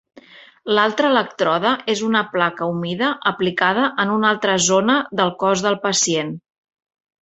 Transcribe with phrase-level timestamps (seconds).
[0.77, 6.39] L'altre elèctrode és una placa humida aplicada en una altra zona del cos del pacient.